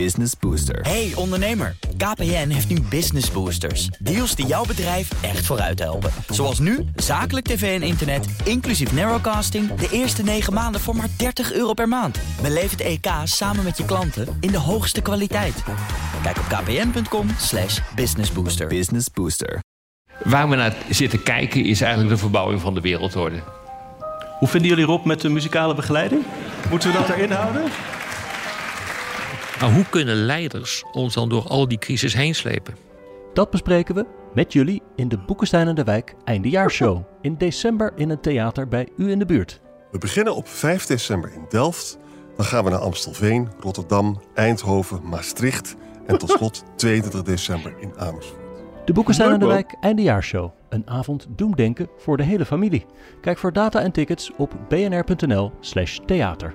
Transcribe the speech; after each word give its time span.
Business 0.00 0.32
Booster. 0.40 0.80
Hey 0.80 1.12
ondernemer, 1.14 1.76
KPN 1.96 2.48
heeft 2.48 2.68
nu 2.68 2.80
Business 2.80 3.30
Boosters. 3.30 3.86
Deals 3.86 4.34
die 4.34 4.46
jouw 4.46 4.64
bedrijf 4.64 5.22
echt 5.22 5.46
vooruit 5.46 5.78
helpen. 5.78 6.10
Zoals 6.28 6.58
nu, 6.58 6.84
zakelijk 6.96 7.46
tv 7.46 7.80
en 7.80 7.86
internet, 7.86 8.26
inclusief 8.44 8.92
narrowcasting... 8.92 9.74
de 9.74 9.88
eerste 9.90 10.22
9 10.22 10.52
maanden 10.52 10.80
voor 10.80 10.96
maar 10.96 11.08
30 11.16 11.52
euro 11.52 11.72
per 11.72 11.88
maand. 11.88 12.18
Beleef 12.42 12.70
het 12.70 12.80
EK 12.80 13.06
samen 13.24 13.64
met 13.64 13.76
je 13.76 13.84
klanten 13.84 14.36
in 14.40 14.50
de 14.50 14.58
hoogste 14.58 15.00
kwaliteit. 15.00 15.62
Kijk 16.22 16.38
op 16.38 16.44
kpn.com 16.44 17.28
slash 17.38 17.80
businessbooster. 17.94 18.66
Business 18.66 19.10
Booster. 19.10 19.58
Waar 20.24 20.48
we 20.48 20.56
naar 20.56 20.76
zitten 20.90 21.22
kijken 21.22 21.64
is 21.64 21.80
eigenlijk 21.80 22.12
de 22.12 22.20
verbouwing 22.20 22.60
van 22.60 22.74
de 22.74 22.80
wereldorde. 22.80 23.42
Hoe 24.38 24.48
vinden 24.48 24.70
jullie 24.70 24.84
Rob 24.84 25.04
met 25.04 25.20
de 25.20 25.28
muzikale 25.28 25.74
begeleiding? 25.74 26.22
Moeten 26.70 26.92
we 26.92 26.98
dat 26.98 27.08
erin 27.08 27.30
houden? 27.30 27.62
Maar 29.60 29.72
hoe 29.72 29.84
kunnen 29.90 30.16
leiders 30.16 30.84
ons 30.92 31.14
dan 31.14 31.28
door 31.28 31.42
al 31.48 31.68
die 31.68 31.78
crisis 31.78 32.14
heen 32.14 32.34
slepen? 32.34 32.74
Dat 33.32 33.50
bespreken 33.50 33.94
we 33.94 34.06
met 34.34 34.52
jullie 34.52 34.82
in 34.96 35.08
de 35.08 35.18
Boekenstein 35.18 35.68
en 35.68 35.74
de 35.74 35.84
Wijk 35.84 36.14
Eindejaarshow. 36.24 37.02
In 37.20 37.34
december 37.36 37.92
in 37.96 38.10
een 38.10 38.20
theater 38.20 38.68
bij 38.68 38.88
u 38.96 39.10
in 39.10 39.18
de 39.18 39.24
buurt. 39.24 39.60
We 39.90 39.98
beginnen 39.98 40.34
op 40.34 40.48
5 40.48 40.86
december 40.86 41.32
in 41.32 41.44
Delft. 41.48 41.98
Dan 42.36 42.44
gaan 42.44 42.64
we 42.64 42.70
naar 42.70 42.78
Amstelveen, 42.78 43.48
Rotterdam, 43.60 44.20
Eindhoven, 44.34 45.00
Maastricht. 45.08 45.76
En 46.06 46.18
tot 46.18 46.30
slot 46.30 46.64
22 46.76 47.22
december 47.22 47.74
in 47.80 47.92
Amersfoort. 47.96 48.40
De 48.84 48.92
Boekenstein 48.92 49.30
en 49.30 49.38
de 49.38 49.46
Wijk 49.46 49.76
Eindejaarshow. 49.80 50.50
Een 50.68 50.88
avond 50.88 51.26
doemdenken 51.28 51.88
voor 51.98 52.16
de 52.16 52.22
hele 52.22 52.44
familie. 52.44 52.86
Kijk 53.20 53.38
voor 53.38 53.52
data 53.52 53.80
en 53.80 53.92
tickets 53.92 54.30
op 54.36 54.54
bnr.nl 54.68 55.52
slash 55.60 55.98
theater. 56.06 56.54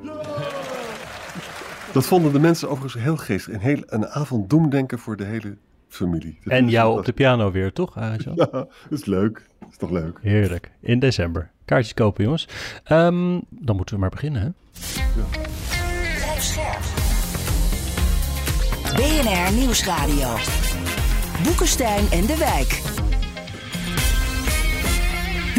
Dat 1.93 2.05
vonden 2.05 2.31
de 2.33 2.39
mensen 2.39 2.69
overigens 2.69 3.03
heel 3.03 3.17
geestig. 3.17 3.53
Een, 3.53 3.59
heel, 3.59 3.83
een 3.85 4.07
avond 4.07 4.49
doemdenken 4.49 4.99
voor 4.99 5.15
de 5.17 5.23
hele 5.23 5.57
familie. 5.89 6.39
Dat 6.43 6.53
En 6.53 6.69
jou 6.69 6.89
dat- 6.89 6.99
op 6.99 7.05
de 7.05 7.11
piano 7.13 7.51
weer, 7.51 7.73
toch? 7.73 7.97
Arjan? 7.97 8.33
Ja, 8.35 8.45
dat 8.51 8.67
is 8.89 9.05
leuk. 9.05 9.41
Dat 9.59 9.69
is 9.71 9.77
toch 9.77 9.89
leuk. 9.91 10.19
Heerlijk. 10.21 10.71
In 10.79 10.99
december. 10.99 11.49
Kaartjes 11.65 11.93
kopen, 11.93 12.23
jongens. 12.23 12.47
Ehm, 12.83 13.39
dan 13.49 13.75
moeten 13.75 13.95
we 13.95 14.01
maar 14.01 14.09
beginnen, 14.09 14.41
hè? 14.41 14.49
Scherp. 16.39 16.79
BNR 18.95 19.53
Nieuwsradio. 19.59 20.27
Boekenstein 21.43 22.05
en 22.11 22.25
de 22.25 22.37
Wijk. 22.37 22.81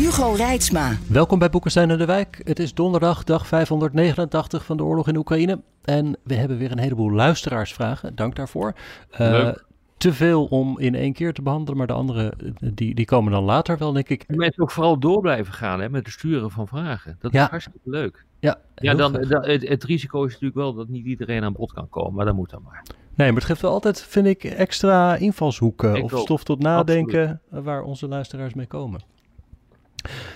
Hugo 0.00 0.32
Reitsma. 0.32 0.92
Welkom 1.08 1.38
bij 1.38 1.50
Boekenstein 1.50 1.90
en 1.90 1.98
de 1.98 2.04
Wijk. 2.04 2.40
Het 2.44 2.58
is 2.58 2.74
donderdag, 2.74 3.24
dag 3.24 3.46
589 3.46 4.64
van 4.64 4.76
de 4.76 4.82
oorlog 4.84 5.08
in 5.08 5.16
Oekraïne. 5.16 5.60
En 5.84 6.16
we 6.22 6.34
hebben 6.34 6.58
weer 6.58 6.70
een 6.70 6.78
heleboel 6.78 7.10
luisteraarsvragen. 7.12 8.14
Dank 8.14 8.36
daarvoor. 8.36 8.72
Eh, 9.10 9.48
te 9.96 10.12
veel 10.12 10.44
om 10.44 10.78
in 10.78 10.94
één 10.94 11.12
keer 11.12 11.32
te 11.32 11.42
behandelen, 11.42 11.76
maar 11.78 11.86
de 11.86 11.92
andere 11.92 12.32
die, 12.74 12.94
die 12.94 13.04
komen 13.04 13.32
dan 13.32 13.44
later 13.44 13.78
wel, 13.78 13.92
denk 13.92 14.08
ik. 14.08 14.24
En 14.26 14.36
mensen 14.36 14.62
ook 14.62 14.70
vooral 14.70 14.98
door 14.98 15.20
blijven 15.20 15.52
gaan 15.52 15.80
hè, 15.80 15.88
met 15.88 16.04
het 16.06 16.14
sturen 16.14 16.50
van 16.50 16.66
vragen. 16.68 17.16
Dat 17.20 17.32
Ja. 17.32 17.44
is 17.44 17.50
hartstikke 17.50 17.78
leuk. 17.90 18.24
Ja, 18.38 18.58
Ja, 18.74 18.94
dan, 18.94 19.14
het, 19.14 19.68
het 19.68 19.84
risico 19.84 20.24
is 20.24 20.30
natuurlijk 20.32 20.58
wel 20.58 20.74
dat 20.74 20.88
niet 20.88 21.04
iedereen 21.06 21.44
aan 21.44 21.52
bod 21.52 21.72
kan 21.72 21.88
komen, 21.88 22.14
maar 22.14 22.24
dat 22.24 22.34
moet 22.34 22.50
dan 22.50 22.62
maar. 22.64 22.82
Nee, 23.14 23.26
maar 23.28 23.36
het 23.36 23.44
geeft 23.50 23.60
wel 23.60 23.72
altijd, 23.72 24.02
vind 24.02 24.26
ik, 24.26 24.44
extra 24.44 25.16
invalshoeken 25.16 25.94
Ik 25.94 26.04
of 26.04 26.12
ook. 26.12 26.20
stof 26.20 26.44
tot 26.44 26.58
nadenken 26.62 27.40
waar 27.48 27.82
onze 27.82 28.08
luisteraars 28.08 28.54
mee 28.54 28.66
komen. 28.66 29.00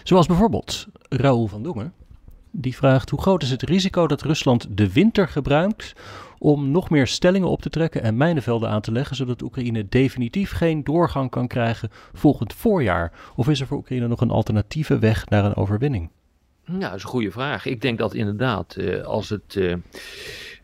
Zoals 0.03 0.27
bijvoorbeeld 0.27 0.87
Raoul 1.09 1.47
van 1.47 1.62
Dongen. 1.62 1.93
Die 2.51 2.77
vraagt 2.77 3.11
hoe 3.11 3.20
groot 3.20 3.43
is 3.43 3.51
het 3.51 3.62
risico 3.62 4.06
dat 4.06 4.23
Rusland 4.23 4.67
de 4.71 4.93
winter 4.93 5.29
gebruikt 5.29 5.93
om 6.39 6.71
nog 6.71 6.91
meer 6.91 7.06
stellingen 7.06 7.48
op 7.48 7.62
te 7.62 7.71
trekken 7.71 8.03
en 8.03 8.17
mijnenvelden 8.17 8.69
aan 8.69 8.81
te 8.81 8.93
leggen, 8.93 9.17
zodat 9.17 9.43
Oekraïne 9.43 9.89
definitief 9.89 10.53
geen 10.53 10.84
doorgang 10.84 11.31
kan 11.31 11.47
krijgen 11.47 11.91
volgend 12.12 12.53
voorjaar? 12.53 13.12
Of 13.37 13.48
is 13.48 13.61
er 13.61 13.67
voor 13.67 13.77
Oekraïne 13.77 14.09
nog 14.09 14.21
een 14.21 14.31
alternatieve 14.31 14.98
weg 14.98 15.29
naar 15.29 15.44
een 15.44 15.56
overwinning? 15.56 16.11
Ja, 16.65 16.78
dat 16.78 16.94
is 16.94 17.03
een 17.03 17.09
goede 17.09 17.31
vraag. 17.31 17.67
Ik 17.67 17.81
denk 17.81 17.99
dat 17.99 18.15
inderdaad, 18.15 18.75
eh, 18.75 19.03
als 19.03 19.28
het 19.28 19.56
eh, 19.56 19.75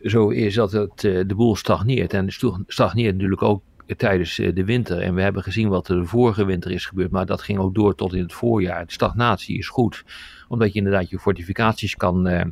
zo 0.01 0.29
is 0.29 0.53
dat 0.53 0.71
het, 0.71 1.03
eh, 1.03 1.21
de 1.27 1.35
boel 1.35 1.55
stagneert, 1.55 2.13
en 2.13 2.27
stagneert 2.67 3.13
natuurlijk 3.13 3.41
ook 3.41 3.61
tijdens 3.97 4.39
eh, 4.39 4.55
de 4.55 4.65
winter. 4.65 5.01
En 5.01 5.15
we 5.15 5.21
hebben 5.21 5.43
gezien 5.43 5.69
wat 5.69 5.87
er 5.87 5.99
de 5.99 6.05
vorige 6.05 6.45
winter 6.45 6.71
is 6.71 6.85
gebeurd, 6.85 7.11
maar 7.11 7.25
dat 7.25 7.41
ging 7.41 7.59
ook 7.59 7.75
door 7.75 7.95
tot 7.95 8.13
in 8.13 8.21
het 8.21 8.33
voorjaar. 8.33 8.85
De 8.85 8.91
stagnatie 8.91 9.57
is 9.57 9.67
goed, 9.67 10.03
omdat 10.47 10.71
je 10.71 10.77
inderdaad 10.77 11.09
je 11.09 11.19
fortificaties 11.19 11.95
kan, 11.95 12.27
eh, 12.27 12.45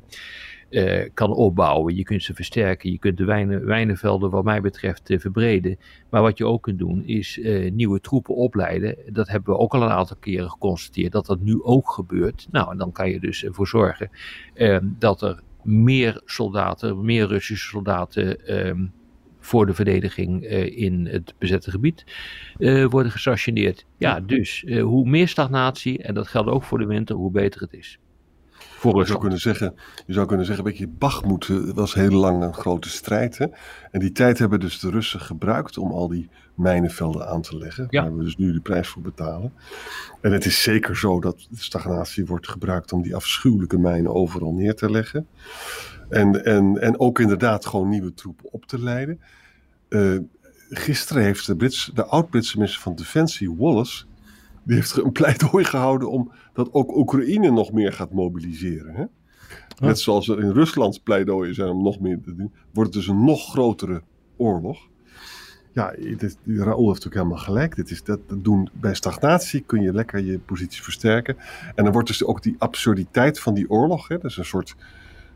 eh, 0.69 1.09
kan 1.13 1.33
opbouwen. 1.33 1.95
Je 1.95 2.03
kunt 2.03 2.23
ze 2.23 2.33
versterken, 2.33 2.91
je 2.91 2.99
kunt 2.99 3.17
de 3.17 3.25
wijnen, 3.25 3.65
wijnenvelden 3.65 4.29
wat 4.29 4.43
mij 4.43 4.61
betreft 4.61 5.13
verbreden. 5.17 5.77
Maar 6.09 6.21
wat 6.21 6.37
je 6.37 6.45
ook 6.45 6.63
kunt 6.63 6.79
doen 6.79 7.03
is 7.05 7.39
nieuwe 7.71 7.99
troepen 7.99 8.35
opleiden. 8.35 8.95
Dat 9.07 9.27
hebben 9.27 9.53
we 9.53 9.59
ook 9.59 9.73
al 9.73 9.81
een 9.81 9.89
aantal 9.89 10.17
keren 10.19 10.49
geconstateerd, 10.49 11.11
dat 11.11 11.25
dat 11.25 11.39
nu 11.39 11.63
ook 11.63 11.91
gebeurt. 11.91 12.47
Nou, 12.51 12.71
en 12.71 12.77
dan 12.77 12.91
kan 12.91 13.09
je 13.09 13.19
dus 13.19 13.43
ervoor 13.43 13.67
zorgen 13.67 14.09
eh, 14.53 14.77
dat 14.83 15.21
er 15.21 15.41
meer 15.63 16.21
soldaten, 16.25 17.05
meer 17.05 17.27
Russische 17.27 17.67
soldaten 17.67 18.45
ehm, 18.45 18.85
voor 19.49 19.65
de 19.65 19.73
verdediging 19.73 20.43
eh, 20.43 20.77
in 20.77 21.07
het 21.11 21.33
bezette 21.37 21.71
gebied 21.71 22.03
eh, 22.57 22.85
worden 22.85 23.11
gestationeerd. 23.11 23.85
Ja, 23.97 24.19
dus 24.19 24.63
eh, 24.63 24.83
hoe 24.83 25.09
meer 25.09 25.27
stagnatie, 25.27 26.03
en 26.03 26.13
dat 26.13 26.27
geldt 26.27 26.49
ook 26.49 26.63
voor 26.63 26.77
de 26.77 26.85
winter, 26.85 27.15
hoe 27.15 27.31
beter 27.31 27.61
het 27.61 27.73
is. 27.73 27.99
Voor 28.79 28.97
Je 28.97 29.05
zou 29.05 29.19
kunnen 29.19 29.39
zeggen, 29.39 29.75
je 30.05 30.13
zou 30.13 30.27
kunnen 30.27 30.45
zeggen, 30.45 30.63
weet 30.63 30.77
je, 30.77 30.87
Bachmoed 30.87 31.49
eh, 31.49 31.57
was 31.73 31.93
heel 31.93 32.11
lang 32.11 32.43
een 32.43 32.53
grote 32.53 32.89
strijd. 32.89 33.37
Hè? 33.37 33.45
En 33.91 33.99
die 33.99 34.11
tijd 34.11 34.39
hebben 34.39 34.59
dus 34.59 34.79
de 34.79 34.89
Russen 34.89 35.19
gebruikt 35.19 35.77
om 35.77 35.91
al 35.91 36.07
die 36.07 36.29
mijnenvelden 36.59 37.27
aan 37.27 37.41
te 37.41 37.57
leggen. 37.57 37.87
Ja. 37.89 38.01
Waar 38.01 38.17
we 38.17 38.23
dus 38.23 38.37
nu 38.37 38.53
de 38.53 38.59
prijs 38.59 38.87
voor 38.87 39.01
betalen. 39.01 39.53
En 40.21 40.31
het 40.31 40.45
is 40.45 40.63
zeker 40.63 40.97
zo 40.97 41.19
dat 41.19 41.47
stagnatie 41.53 42.25
wordt 42.25 42.49
gebruikt 42.49 42.93
om 42.93 43.01
die 43.01 43.15
afschuwelijke 43.15 43.77
mijnen 43.77 44.13
overal 44.13 44.53
neer 44.53 44.75
te 44.75 44.91
leggen. 44.91 45.27
En, 46.09 46.45
en, 46.45 46.81
en 46.81 46.99
ook 46.99 47.19
inderdaad 47.19 47.65
gewoon 47.65 47.89
nieuwe 47.89 48.13
troepen 48.13 48.53
op 48.53 48.65
te 48.65 48.79
leiden. 48.79 49.19
Eh, 49.89 50.17
gisteren 50.69 51.23
heeft 51.23 51.45
de, 51.45 51.55
Brits, 51.55 51.91
de 51.93 52.05
oud-Britse 52.05 52.57
minister 52.57 52.81
van 52.81 52.95
Defensie, 52.95 53.55
Wallace, 53.55 54.05
die 54.63 54.75
heeft 54.75 54.97
een 54.97 55.11
pleidooi 55.11 55.63
gehouden 55.75 56.11
om 56.11 56.31
dat 56.53 56.73
ook 56.73 56.95
Oekraïne 56.95 57.51
nog 57.51 57.71
meer 57.71 57.93
gaat 57.93 58.11
mobiliseren. 58.11 58.95
Hè? 58.95 59.05
Net 59.79 59.99
zoals 59.99 60.27
er 60.27 60.39
in 60.39 60.51
Rusland 60.51 61.03
pleidooien 61.03 61.55
zijn 61.55 61.69
om 61.69 61.83
nog 61.83 61.99
meer 61.99 62.21
te 62.21 62.35
doen, 62.35 62.53
wordt 62.73 62.93
het 62.93 63.03
dus 63.03 63.07
een 63.07 63.23
nog 63.23 63.49
grotere 63.49 64.01
oorlog. 64.37 64.87
Ja, 65.79 65.93
dit, 66.17 66.37
Raoul 66.45 66.87
heeft 66.87 67.03
natuurlijk 67.03 67.15
helemaal 67.15 67.37
gelijk. 67.37 67.75
Dit 67.75 67.91
is, 67.91 68.03
dat, 68.03 68.19
doen, 68.35 68.69
bij 68.73 68.93
stagnatie 68.93 69.61
kun 69.61 69.81
je 69.81 69.93
lekker 69.93 70.19
je 70.19 70.39
positie 70.39 70.83
versterken. 70.83 71.37
En 71.75 71.83
dan 71.83 71.93
wordt 71.93 72.07
dus 72.07 72.23
ook 72.23 72.43
die 72.43 72.55
absurditeit 72.57 73.39
van 73.39 73.53
die 73.53 73.69
oorlog, 73.69 74.07
hè, 74.07 74.17
dus 74.17 74.37
een 74.37 74.45
soort, 74.45 74.75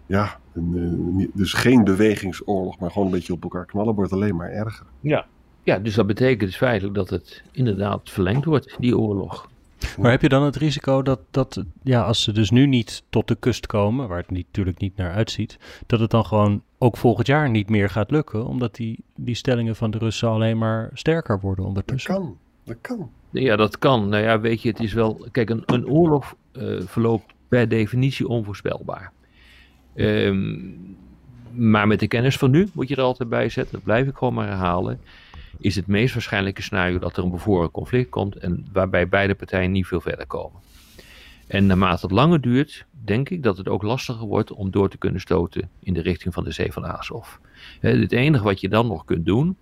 ja, 0.05 0.39
een, 0.53 1.17
eh, 1.19 1.27
dus 1.33 1.53
geen 1.53 1.83
bewegingsoorlog, 1.83 2.79
maar 2.79 2.91
gewoon 2.91 3.07
een 3.07 3.13
beetje 3.13 3.33
op 3.33 3.43
elkaar 3.43 3.65
knallen, 3.65 3.95
wordt 3.95 4.11
alleen 4.11 4.35
maar 4.35 4.49
erger. 4.49 4.85
Ja. 4.99 5.25
ja, 5.63 5.79
dus 5.79 5.95
dat 5.95 6.07
betekent 6.07 6.49
dus 6.49 6.57
feitelijk 6.57 6.95
dat 6.95 7.09
het 7.09 7.43
inderdaad 7.51 8.09
verlengd 8.09 8.45
wordt, 8.45 8.75
die 8.79 8.97
oorlog. 8.97 9.49
Maar 9.97 10.11
heb 10.11 10.21
je 10.21 10.29
dan 10.29 10.43
het 10.43 10.55
risico 10.55 11.01
dat, 11.01 11.19
dat 11.31 11.63
ja, 11.83 12.01
als 12.01 12.23
ze 12.23 12.31
dus 12.31 12.49
nu 12.49 12.65
niet 12.65 13.03
tot 13.09 13.27
de 13.27 13.35
kust 13.35 13.65
komen, 13.65 14.07
waar 14.07 14.17
het 14.17 14.31
niet, 14.31 14.45
natuurlijk 14.45 14.79
niet 14.79 14.95
naar 14.95 15.13
uitziet, 15.13 15.57
dat 15.85 15.99
het 15.99 16.09
dan 16.09 16.25
gewoon 16.25 16.63
ook 16.77 16.97
volgend 16.97 17.27
jaar 17.27 17.49
niet 17.49 17.69
meer 17.69 17.89
gaat 17.89 18.11
lukken, 18.11 18.45
omdat 18.45 18.75
die, 18.75 19.03
die 19.15 19.35
stellingen 19.35 19.75
van 19.75 19.91
de 19.91 19.97
Russen 19.97 20.29
alleen 20.29 20.57
maar 20.57 20.89
sterker 20.93 21.39
worden 21.39 21.63
Dat 21.63 21.67
ondertussen? 21.67 22.13
kan, 22.13 22.37
dat 22.63 22.77
kan. 22.81 23.09
Ja, 23.29 23.55
dat 23.55 23.79
kan. 23.79 24.09
Nou 24.09 24.23
ja, 24.23 24.39
weet 24.39 24.61
je, 24.61 24.69
het 24.69 24.79
is 24.79 24.93
wel. 24.93 25.27
Kijk, 25.31 25.49
een, 25.49 25.63
een 25.65 25.87
oorlog 25.87 26.35
eh, 26.51 26.81
verloopt 26.85 27.33
per 27.47 27.69
definitie 27.69 28.27
onvoorspelbaar. 28.27 29.11
Ehm, 29.95 30.59
maar 31.51 31.87
met 31.87 31.99
de 31.99 32.07
kennis 32.07 32.37
van 32.37 32.51
nu, 32.51 32.67
moet 32.73 32.87
je 32.87 32.95
er 32.95 33.01
altijd 33.01 33.29
bij 33.29 33.49
zetten, 33.49 33.73
dat 33.73 33.83
blijf 33.83 34.07
ik 34.07 34.15
gewoon 34.15 34.33
maar 34.33 34.47
herhalen. 34.47 34.99
Is 35.59 35.75
het 35.75 35.87
meest 35.87 36.13
waarschijnlijke 36.13 36.61
scenario 36.61 36.99
dat 36.99 37.17
er 37.17 37.23
een 37.23 37.31
bevoren 37.31 37.71
conflict 37.71 38.09
komt 38.09 38.35
en 38.35 38.65
waarbij 38.73 39.09
beide 39.09 39.35
partijen 39.35 39.71
niet 39.71 39.87
veel 39.87 40.01
verder 40.01 40.27
komen. 40.27 40.59
En 41.47 41.65
naarmate 41.65 42.05
het 42.05 42.11
langer 42.11 42.41
duurt, 42.41 42.85
denk 43.03 43.29
ik 43.29 43.43
dat 43.43 43.57
het 43.57 43.67
ook 43.67 43.83
lastiger 43.83 44.27
wordt 44.27 44.51
om 44.51 44.71
door 44.71 44.89
te 44.89 44.97
kunnen 44.97 45.21
stoten 45.21 45.69
in 45.79 45.93
de 45.93 46.01
richting 46.01 46.33
van 46.33 46.43
de 46.43 46.51
zee 46.51 46.71
van 46.71 46.85
Azov. 46.85 47.27
Het 47.79 48.11
enige 48.11 48.43
wat 48.43 48.61
je 48.61 48.69
dan 48.69 48.87
nog 48.87 49.05
kunt 49.05 49.25
doen, 49.25 49.57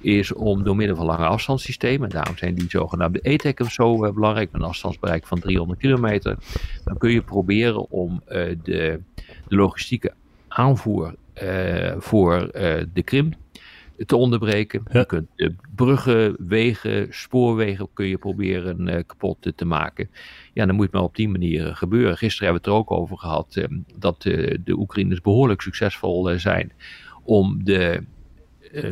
is 0.00 0.32
om 0.32 0.62
door 0.62 0.76
middel 0.76 0.96
van 0.96 1.06
lange 1.06 1.26
afstandssystemen, 1.26 2.08
en 2.08 2.14
daarom 2.14 2.36
zijn 2.36 2.54
die 2.54 2.70
zogenaamde 2.70 3.20
ETECM's 3.20 3.74
zo 3.74 4.04
eh, 4.04 4.12
belangrijk, 4.12 4.52
met 4.52 4.60
een 4.60 4.68
afstandsbereik 4.68 5.26
van 5.26 5.40
300 5.40 5.80
kilometer, 5.80 6.36
dan 6.84 6.98
kun 6.98 7.10
je 7.10 7.22
proberen 7.22 7.90
om 7.90 8.22
eh, 8.26 8.56
de, 8.62 9.00
de 9.48 9.56
logistieke 9.56 10.12
aanvoer 10.48 11.14
eh, 11.32 11.94
voor 11.98 12.50
de 12.92 13.02
Krim 13.04 13.32
te 14.06 14.16
onderbreken. 14.16 14.82
Ja. 14.92 14.98
Je 14.98 15.06
kunt 15.06 15.28
de 15.36 15.54
bruggen, 15.74 16.36
wegen, 16.38 17.06
spoorwegen 17.10 17.88
kun 17.92 18.06
je 18.06 18.18
proberen 18.18 18.88
eh, 18.88 19.02
kapot 19.06 19.52
te, 19.56 19.64
maken. 19.64 20.10
Ja, 20.52 20.66
dan 20.66 20.74
moet 20.74 20.84
het 20.84 20.94
maar 20.94 21.02
op 21.02 21.16
die 21.16 21.28
manier 21.28 21.66
eh, 21.66 21.76
gebeuren. 21.76 22.16
Gisteren 22.16 22.52
hebben 22.52 22.62
we 22.64 22.70
het 22.70 22.86
er 22.86 22.92
ook 22.92 23.00
over 23.00 23.18
gehad 23.18 23.56
eh, 23.56 23.64
dat 23.98 24.24
eh, 24.24 24.58
de 24.64 24.78
Oekraïners 24.78 25.20
behoorlijk 25.20 25.60
succesvol 25.60 26.30
eh, 26.30 26.38
zijn 26.38 26.72
om 27.24 27.64
de 27.64 28.02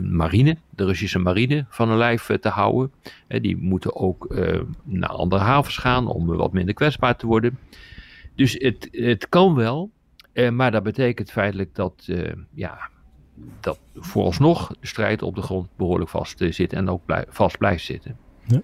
marine, 0.02 0.56
de 0.70 0.84
Russische 0.84 1.18
marine, 1.18 1.66
van 1.68 1.90
een 1.90 1.96
lijf 1.96 2.30
te 2.40 2.48
houden. 2.48 2.92
die 3.28 3.56
moeten 3.56 3.96
ook 3.96 4.34
naar 4.84 5.08
andere 5.08 5.42
havens 5.42 5.76
gaan 5.76 6.06
om 6.06 6.26
wat 6.26 6.52
minder 6.52 6.74
kwetsbaar 6.74 7.16
te 7.16 7.26
worden. 7.26 7.58
Dus 8.34 8.52
het, 8.52 8.88
het 8.90 9.28
kan 9.28 9.54
wel, 9.54 9.90
maar 10.52 10.70
dat 10.70 10.82
betekent 10.82 11.30
feitelijk 11.30 11.74
dat, 11.74 12.08
ja, 12.54 12.90
dat 13.60 13.78
vooralsnog 13.94 14.68
de 14.80 14.86
strijd 14.86 15.22
op 15.22 15.34
de 15.34 15.42
grond 15.42 15.68
behoorlijk 15.76 16.10
vast 16.10 16.44
zit 16.50 16.72
en 16.72 16.88
ook 16.88 17.02
vast 17.28 17.58
blijft 17.58 17.84
zitten. 17.84 18.16
Ja. 18.46 18.62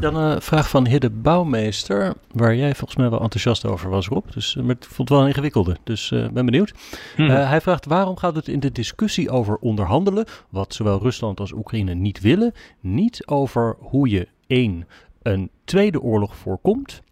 Dan 0.00 0.16
een 0.16 0.42
vraag 0.42 0.68
van 0.68 0.86
Hidde 0.86 1.10
Bouwmeester, 1.10 2.14
waar 2.32 2.56
jij 2.56 2.74
volgens 2.74 2.98
mij 2.98 3.10
wel 3.10 3.20
enthousiast 3.20 3.66
over 3.66 3.90
was, 3.90 4.08
Rob. 4.08 4.24
Dus, 4.30 4.56
eh, 4.56 4.62
maar 4.62 4.76
ik 4.76 4.84
vond 4.84 5.08
het 5.08 5.08
wel 5.08 5.20
een 5.20 5.26
ingewikkelde, 5.26 5.76
dus 5.84 6.10
uh, 6.10 6.28
ben 6.28 6.44
benieuwd. 6.44 6.72
Hmm. 7.16 7.30
Uh, 7.30 7.48
hij 7.48 7.60
vraagt 7.60 7.86
waarom 7.86 8.16
gaat 8.16 8.34
het 8.34 8.48
in 8.48 8.60
de 8.60 8.72
discussie 8.72 9.30
over 9.30 9.56
onderhandelen, 9.56 10.26
wat 10.48 10.74
zowel 10.74 11.00
Rusland 11.00 11.40
als 11.40 11.52
Oekraïne 11.52 11.94
niet 11.94 12.20
willen, 12.20 12.52
niet 12.80 13.26
over 13.26 13.76
hoe 13.78 14.08
je 14.08 14.28
één, 14.46 14.86
een 15.22 15.50
tweede 15.64 16.00
oorlog 16.00 16.36
voorkomt, 16.36 17.02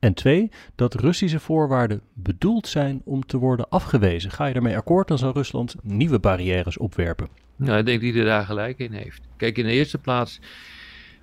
en 0.00 0.14
twee, 0.14 0.50
dat 0.74 0.94
Russische 0.94 1.40
voorwaarden 1.40 2.00
bedoeld 2.12 2.66
zijn 2.66 3.02
om 3.04 3.26
te 3.26 3.38
worden 3.38 3.68
afgewezen. 3.68 4.30
Ga 4.30 4.46
je 4.46 4.52
daarmee 4.52 4.76
akkoord, 4.76 5.08
dan 5.08 5.18
zal 5.18 5.32
Rusland 5.32 5.76
nieuwe 5.82 6.18
barrières 6.18 6.78
opwerpen. 6.78 7.28
Nou, 7.56 7.78
ik 7.78 7.86
denk 7.86 8.02
dat 8.02 8.14
hij 8.14 8.24
daar 8.24 8.44
gelijk 8.44 8.78
in 8.78 8.92
heeft. 8.92 9.22
Kijk, 9.36 9.58
in 9.58 9.64
de 9.64 9.72
eerste 9.72 9.98
plaats 9.98 10.40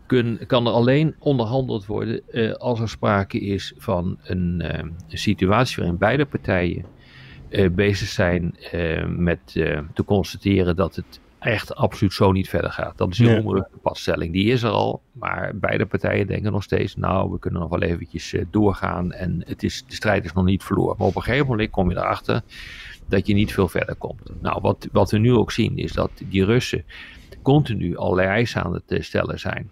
kun, 0.06 0.40
kan 0.48 0.68
er 0.68 0.74
alleen 0.74 1.16
onderhandeld 1.20 1.86
worden 1.86 2.22
uh, 2.32 2.54
als 2.54 2.80
er 2.80 2.90
sprake 2.90 3.40
is 3.40 3.74
van 3.78 4.18
een, 4.24 4.64
een 4.66 4.96
situatie 5.08 5.76
waarin 5.78 5.98
beide 5.98 6.26
partijen 6.26 6.86
uh, 7.50 7.70
bezig 7.70 8.08
zijn 8.08 8.56
met 9.08 9.40
te 9.94 10.04
constateren 10.06 10.76
dat 10.76 10.96
het 10.96 11.20
echt 11.40 11.76
absoluut 11.76 12.14
zo 12.14 12.32
niet 12.32 12.50
verder 12.50 12.72
gaat. 12.72 12.98
Dat 12.98 13.12
is 13.12 13.20
een 13.20 13.56
ja. 13.56 13.68
passtelling. 13.82 14.34
Die 14.34 14.52
is 14.52 14.64
er 14.64 14.70
al, 14.70 15.02
maar 15.12 15.52
beide 15.56 15.86
partijen 15.86 16.28
denken 16.28 16.52
nog 16.52 16.64
steeds, 16.64 16.96
nou, 16.96 17.32
we 17.32 17.40
kunnen 17.40 17.62
nog 17.62 17.70
wel 17.70 17.82
eventjes 17.82 18.36
doorgaan 18.52 19.12
en 19.12 19.44
het 19.46 19.64
is, 19.64 19.84
de 19.88 19.96
strijd 19.96 20.26
is 20.26 20.34
nog 20.34 20.46
niet 20.46 20.64
verloren. 20.64 20.96
Maar 20.98 21.08
op 21.08 21.16
een 21.16 21.22
gegeven 21.22 21.48
moment 21.48 21.70
kom 21.70 21.90
je 21.90 21.96
erachter 21.96 22.42
dat 23.08 23.28
je 23.28 23.34
niet 23.34 23.54
veel 23.54 23.68
verder 23.68 23.96
komt. 23.96 24.42
Nou, 24.42 24.62
wat, 24.62 24.88
wat 24.92 25.12
we 25.12 25.18
nu 25.18 25.34
ook 25.34 25.52
zien 25.52 25.78
is 25.78 25.92
dat 25.92 26.12
die 26.30 26.46
Russen 26.46 26.86
continu 27.42 27.98
allerlei 27.98 28.28
eisen 28.28 28.64
aan 28.64 28.74
het 28.74 29.06
stellen 29.06 29.40
zijn. 29.40 29.70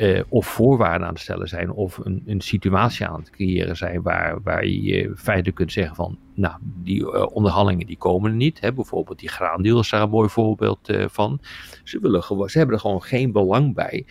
Uh, 0.00 0.20
of 0.28 0.46
voorwaarden 0.46 1.06
aan 1.06 1.12
het 1.12 1.22
stellen 1.22 1.48
zijn, 1.48 1.70
of 1.70 1.98
een, 1.98 2.22
een, 2.26 2.40
situatie 2.40 3.06
aan 3.06 3.20
het 3.20 3.30
creëren 3.30 3.76
zijn 3.76 4.02
waar, 4.02 4.42
waar 4.42 4.66
je 4.66 5.12
feitelijk 5.16 5.56
kunt 5.56 5.72
zeggen 5.72 5.96
van, 5.96 6.18
nou, 6.34 6.54
die 6.62 7.00
uh, 7.00 7.26
onderhandelingen 7.32 7.86
die 7.86 7.96
komen 7.96 8.30
er 8.30 8.36
niet. 8.36 8.60
Hè? 8.60 8.72
Bijvoorbeeld 8.72 9.18
die 9.18 9.28
graandeal 9.28 9.78
is 9.78 9.90
daar 9.90 10.02
een 10.02 10.10
mooi 10.10 10.28
voorbeeld 10.28 10.90
uh, 10.90 11.04
van. 11.08 11.40
Ze, 11.84 11.98
willen 12.00 12.22
ze 12.22 12.58
hebben 12.58 12.76
er 12.76 12.80
gewoon 12.80 13.02
geen 13.02 13.32
belang 13.32 13.74
bij 13.74 14.06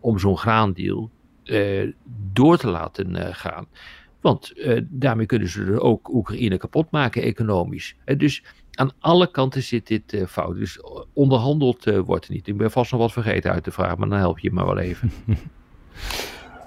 om 0.00 0.18
zo'n 0.18 0.38
graandeal 0.38 1.10
door 2.32 2.56
te 2.56 2.68
laten 2.68 3.34
gaan. 3.34 3.66
Want 4.20 4.52
daarmee 4.82 5.26
kunnen 5.26 5.48
ze 5.48 5.80
ook 5.80 6.14
Oekraïne 6.14 6.56
kapot 6.56 6.90
maken 6.90 7.22
economisch. 7.22 7.96
dus 8.16 8.44
aan 8.76 8.90
alle 8.98 9.30
kanten 9.30 9.62
zit 9.62 9.86
dit 9.86 10.12
uh, 10.12 10.26
fout. 10.26 10.56
Dus 10.56 10.80
onderhandeld 11.12 11.86
uh, 11.86 11.98
wordt 11.98 12.26
er 12.26 12.32
niet. 12.32 12.46
Ik 12.46 12.56
ben 12.56 12.70
vast 12.70 12.92
nog 12.92 13.00
wat 13.00 13.12
vergeten 13.12 13.52
uit 13.52 13.64
te 13.64 13.70
vragen, 13.70 13.98
maar 13.98 14.08
dan 14.08 14.18
help 14.18 14.38
je 14.38 14.52
me 14.52 14.64
wel 14.64 14.78
even. 14.78 15.12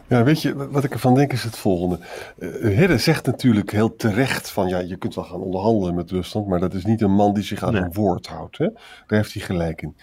Ja, 0.09 0.23
weet 0.23 0.41
je, 0.41 0.69
wat 0.69 0.83
ik 0.83 0.93
ervan 0.93 1.15
denk 1.15 1.33
is 1.33 1.43
het 1.43 1.57
volgende. 1.57 1.99
Uh, 2.39 2.97
zegt 2.97 3.25
natuurlijk 3.25 3.71
heel 3.71 3.95
terecht 3.95 4.49
van, 4.49 4.67
ja, 4.67 4.79
je 4.79 4.95
kunt 4.95 5.15
wel 5.15 5.23
gaan 5.23 5.39
onderhandelen 5.39 5.95
met 5.95 6.11
Rusland, 6.11 6.47
maar 6.47 6.59
dat 6.59 6.73
is 6.73 6.85
niet 6.85 7.01
een 7.01 7.11
man 7.11 7.33
die 7.33 7.43
zich 7.43 7.63
aan 7.63 7.73
zijn 7.73 7.93
woord 7.93 8.27
houdt. 8.27 8.57
Hè? 8.57 8.65
Daar 9.07 9.19
heeft 9.19 9.33
hij 9.33 9.41
gelijk 9.41 9.81
in. 9.81 9.95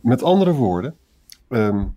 Met 0.00 0.22
andere 0.22 0.52
woorden, 0.52 0.94
um, 1.48 1.94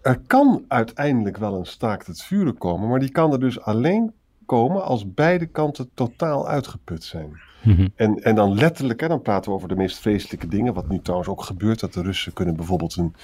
er 0.00 0.20
kan 0.26 0.64
uiteindelijk 0.68 1.36
wel 1.36 1.54
een 1.54 1.66
staakt 1.66 2.06
het 2.06 2.22
vuren 2.22 2.58
komen, 2.58 2.88
maar 2.88 3.00
die 3.00 3.10
kan 3.10 3.32
er 3.32 3.40
dus 3.40 3.60
alleen 3.60 4.12
komen 4.46 4.84
als 4.84 5.14
beide 5.14 5.46
kanten 5.46 5.90
totaal 5.94 6.48
uitgeput 6.48 7.04
zijn. 7.04 7.40
Mhm. 7.62 7.86
en, 7.96 8.14
en 8.22 8.34
dan 8.34 8.54
letterlijk, 8.54 9.00
hè, 9.00 9.08
dan 9.08 9.22
praten 9.22 9.50
we 9.50 9.56
over 9.56 9.68
de 9.68 9.76
meest 9.76 9.98
vreselijke 9.98 10.48
dingen. 10.48 10.74
Wat 10.74 10.88
nu 10.88 11.00
trouwens 11.00 11.30
ook 11.30 11.42
gebeurt, 11.42 11.80
dat 11.80 11.92
de 11.92 12.02
Russen 12.02 12.32
kunnen 12.32 12.56
bijvoorbeeld 12.56 12.94
hun, 12.94 13.14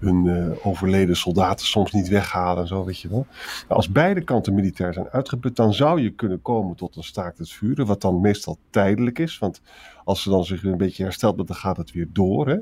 hun 0.00 0.24
uh, 0.24 0.66
overleden 0.66 1.16
soldaten 1.16 1.66
soms 1.66 1.92
niet 1.92 2.08
weghalen 2.08 2.62
en 2.62 2.68
zo, 2.68 2.84
weet 2.84 3.00
je 3.00 3.08
wel. 3.08 3.26
Maar 3.68 3.76
als 3.76 3.90
beide 3.90 4.20
kanten 4.20 4.54
militair 4.54 4.92
zijn 4.92 5.08
uitgeput, 5.10 5.56
dan 5.56 5.74
zou 5.74 6.00
je 6.00 6.10
kunnen 6.10 6.42
komen 6.42 6.76
tot 6.76 6.96
een 6.96 7.02
staakt 7.02 7.38
het 7.38 7.52
vuren, 7.52 7.86
wat 7.86 8.00
dan 8.00 8.20
meestal 8.20 8.58
tijdelijk 8.70 9.18
is. 9.18 9.38
Want 9.38 9.60
als 10.04 10.22
ze 10.22 10.30
dan 10.30 10.44
zich 10.44 10.64
een 10.64 10.76
beetje 10.76 11.02
herstelt, 11.02 11.36
dan 11.46 11.56
gaat 11.56 11.76
het 11.76 11.92
weer 11.92 12.08
door. 12.12 12.48
Hè? 12.48 12.56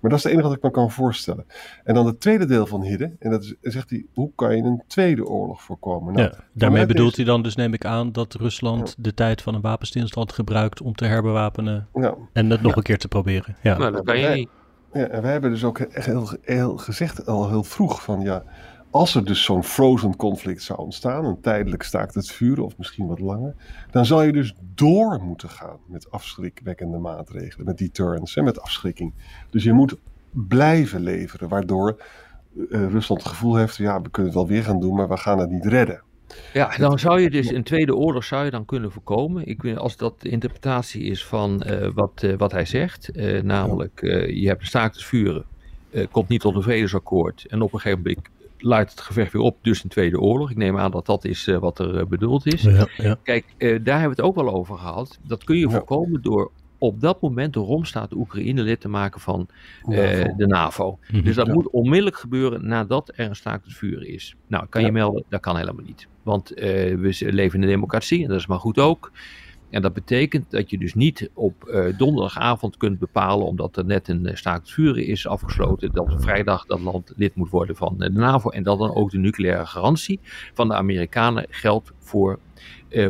Maar 0.00 0.10
dat 0.10 0.18
is 0.18 0.22
het 0.22 0.32
enige 0.32 0.48
wat 0.48 0.56
ik 0.56 0.62
me 0.62 0.70
kan 0.70 0.90
voorstellen. 0.90 1.46
En 1.84 1.94
dan 1.94 2.06
het 2.06 2.20
tweede 2.20 2.46
deel 2.46 2.66
van 2.66 2.82
Hidde, 2.82 3.12
en 3.18 3.30
dat 3.30 3.42
is, 3.42 3.54
zegt 3.60 3.90
hij, 3.90 4.06
hoe 4.14 4.30
kan 4.34 4.56
je 4.56 4.62
een 4.62 4.82
tweede 4.86 5.26
oorlog 5.26 5.62
voorkomen? 5.62 6.14
Nou, 6.14 6.28
ja, 6.28 6.44
daarmee 6.52 6.86
bedoelt 6.86 7.16
hij 7.16 7.24
dan 7.24 7.42
dus, 7.42 7.54
neem 7.54 7.74
ik 7.74 7.84
aan, 7.84 8.12
dat 8.12 8.34
Rusland 8.34 8.94
de 8.98 9.14
tijd 9.14 9.42
van 9.42 9.54
een 9.54 9.60
wapenstilstand 9.60 10.32
gebruikt 10.32 10.80
om 10.80 10.94
te 10.94 11.04
herbewapenen 11.04 11.88
ja. 11.94 12.14
en 12.32 12.50
het 12.50 12.62
nog 12.62 12.76
een 12.76 12.82
keer 12.82 12.98
te 12.98 13.08
proberen. 13.08 13.56
Ja, 13.62 13.78
maar 13.78 13.92
dat 13.92 14.04
kan 14.04 14.18
je 14.18 14.28
niet. 14.28 14.48
Ja, 14.92 15.06
en 15.06 15.22
wij 15.22 15.32
hebben 15.32 15.50
dus 15.50 15.64
ook 15.64 15.78
echt 15.78 16.06
heel, 16.06 16.28
heel 16.42 16.76
gezegd 16.76 17.26
al 17.26 17.48
heel 17.48 17.64
vroeg 17.64 18.02
van 18.02 18.20
ja, 18.20 18.44
als 18.90 19.14
er 19.14 19.24
dus 19.24 19.44
zo'n 19.44 19.64
frozen 19.64 20.16
conflict 20.16 20.62
zou 20.62 20.78
ontstaan, 20.78 21.24
een 21.24 21.40
tijdelijk 21.40 21.82
staakt 21.82 22.14
het 22.14 22.30
vuren 22.30 22.64
of 22.64 22.78
misschien 22.78 23.06
wat 23.06 23.20
langer, 23.20 23.54
dan 23.90 24.06
zal 24.06 24.22
je 24.22 24.32
dus 24.32 24.54
door 24.74 25.22
moeten 25.22 25.48
gaan 25.48 25.78
met 25.86 26.10
afschrikwekkende 26.10 26.98
maatregelen, 26.98 27.66
met 27.66 27.78
deterrence, 27.78 28.42
met 28.42 28.60
afschrikking. 28.60 29.14
Dus 29.50 29.64
je 29.64 29.72
moet 29.72 29.96
blijven 30.30 31.00
leveren, 31.00 31.48
waardoor 31.48 32.02
uh, 32.54 32.88
Rusland 32.88 33.22
het 33.22 33.30
gevoel 33.30 33.56
heeft, 33.56 33.76
ja, 33.76 34.00
we 34.00 34.10
kunnen 34.10 34.32
het 34.32 34.40
wel 34.40 34.50
weer 34.50 34.64
gaan 34.64 34.80
doen, 34.80 34.94
maar 34.94 35.08
we 35.08 35.16
gaan 35.16 35.38
het 35.38 35.50
niet 35.50 35.66
redden. 35.66 36.02
Ja, 36.52 36.76
dan 36.76 36.98
zou 36.98 37.20
je 37.20 37.30
dus 37.30 37.50
een 37.50 37.62
tweede 37.62 37.94
oorlog 37.96 38.24
zou 38.24 38.44
je 38.44 38.50
dan 38.50 38.64
kunnen 38.64 38.92
voorkomen. 38.92 39.46
Ik 39.46 39.62
weet, 39.62 39.78
als 39.78 39.96
dat 39.96 40.20
de 40.20 40.28
interpretatie 40.28 41.02
is 41.02 41.24
van 41.24 41.62
uh, 41.66 41.88
wat, 41.94 42.22
uh, 42.24 42.36
wat 42.36 42.52
hij 42.52 42.64
zegt, 42.64 43.10
namelijk 43.42 44.00
je 44.30 44.46
hebt 44.46 44.60
een 44.60 44.66
staakt 44.66 44.94
het 44.94 45.04
vuren, 45.04 45.44
komt 46.10 46.28
niet 46.28 46.40
tot 46.40 46.54
een 46.54 46.62
vredesakkoord 46.62 47.44
en 47.48 47.62
op 47.62 47.72
een 47.72 47.80
gegeven 47.80 48.02
moment 48.02 48.28
luidt 48.58 48.90
het 48.90 49.00
gevecht 49.00 49.32
weer 49.32 49.42
op, 49.42 49.56
dus 49.62 49.84
een 49.84 49.90
tweede 49.90 50.20
oorlog. 50.20 50.50
Ik 50.50 50.56
neem 50.56 50.78
aan 50.78 50.90
dat 50.90 51.06
dat 51.06 51.24
is 51.24 51.46
wat 51.46 51.78
er 51.78 52.08
bedoeld 52.08 52.46
is. 52.46 52.62
Ja, 52.62 52.88
ja. 52.96 53.18
Kijk, 53.22 53.44
daar 53.58 53.68
hebben 53.70 53.84
we 54.02 54.08
het 54.08 54.20
ook 54.20 54.34
wel 54.34 54.50
over 54.50 54.78
gehad. 54.78 55.18
Dat 55.22 55.44
kun 55.44 55.56
je 55.56 55.70
voorkomen 55.70 56.22
door 56.22 56.50
op 56.78 57.00
dat 57.00 57.20
moment 57.20 57.52
de 57.52 57.60
Romstaat 57.60 58.12
Oekraïne 58.12 58.62
lid 58.62 58.80
te 58.80 58.88
maken 58.88 59.20
van 59.20 59.48
de 60.36 60.44
NAVO. 60.46 60.90
Mm 60.90 60.98
-hmm. 61.06 61.24
Dus 61.24 61.34
dat 61.34 61.48
moet 61.48 61.70
onmiddellijk 61.70 62.16
gebeuren 62.16 62.66
nadat 62.66 63.12
er 63.14 63.26
een 63.26 63.36
staakt 63.36 63.64
het 63.64 63.74
vuren 63.74 64.08
is. 64.08 64.36
Nou, 64.46 64.66
kan 64.68 64.84
je 64.84 64.92
melden, 64.92 65.24
dat 65.28 65.40
kan 65.40 65.56
helemaal 65.56 65.84
niet. 65.84 66.08
Want 66.22 66.48
we 66.48 67.16
leven 67.18 67.58
in 67.58 67.62
een 67.62 67.70
democratie 67.70 68.22
en 68.22 68.28
dat 68.28 68.38
is 68.38 68.46
maar 68.46 68.58
goed 68.58 68.78
ook. 68.78 69.12
En 69.70 69.82
dat 69.82 69.92
betekent 69.92 70.50
dat 70.50 70.70
je 70.70 70.78
dus 70.78 70.94
niet 70.94 71.30
op 71.34 71.68
uh, 71.68 71.98
donderdagavond 71.98 72.76
kunt 72.76 72.98
bepalen, 72.98 73.46
omdat 73.46 73.76
er 73.76 73.84
net 73.84 74.08
een 74.08 74.26
uh, 74.26 74.34
staakt 74.34 74.72
vuren 74.72 75.06
is 75.06 75.26
afgesloten, 75.26 75.92
dat 75.92 76.14
vrijdag 76.18 76.66
dat 76.66 76.80
land 76.80 77.12
lid 77.16 77.34
moet 77.34 77.50
worden 77.50 77.76
van 77.76 77.92
uh, 77.92 77.98
de 77.98 78.10
NAVO. 78.10 78.50
En 78.50 78.62
dat 78.62 78.78
dan 78.78 78.94
ook 78.94 79.10
de 79.10 79.18
nucleaire 79.18 79.66
garantie 79.66 80.20
van 80.54 80.68
de 80.68 80.74
Amerikanen 80.74 81.46
geldt 81.50 81.92
voor 81.98 82.38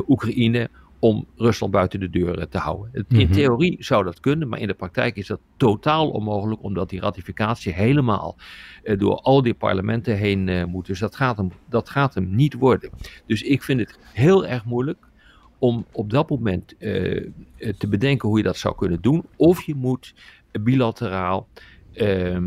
Oekraïne 0.08 0.70
om 1.06 1.26
Rusland 1.36 1.72
buiten 1.72 2.00
de 2.00 2.10
deuren 2.10 2.48
te 2.48 2.58
houden. 2.58 2.90
In 2.92 3.04
mhm. 3.08 3.32
theorie 3.32 3.76
zou 3.78 4.04
dat 4.04 4.20
kunnen, 4.20 4.48
maar 4.48 4.58
in 4.58 4.66
de 4.66 4.74
praktijk 4.74 5.16
is 5.16 5.26
dat 5.26 5.40
totaal 5.56 6.10
onmogelijk, 6.10 6.62
omdat 6.62 6.90
die 6.90 7.00
ratificatie 7.00 7.72
helemaal 7.72 8.36
door 8.96 9.14
al 9.14 9.42
die 9.42 9.54
parlementen 9.54 10.16
heen 10.16 10.68
moet. 10.68 10.86
Dus 10.86 10.98
dat 10.98 11.16
gaat, 11.16 11.36
hem, 11.36 11.50
dat 11.68 11.88
gaat 11.88 12.14
hem 12.14 12.34
niet 12.34 12.54
worden. 12.54 12.90
Dus 13.26 13.42
ik 13.42 13.62
vind 13.62 13.80
het 13.80 13.98
heel 14.12 14.46
erg 14.46 14.64
moeilijk 14.64 14.98
om 15.58 15.86
op 15.92 16.10
dat 16.10 16.30
moment 16.30 16.74
uh, 16.78 17.30
te 17.78 17.88
bedenken 17.88 18.28
hoe 18.28 18.38
je 18.38 18.44
dat 18.44 18.56
zou 18.56 18.76
kunnen 18.76 19.00
doen. 19.00 19.24
Of 19.36 19.62
je 19.62 19.74
moet 19.74 20.14
bilateraal, 20.60 21.48
uh, 21.94 22.38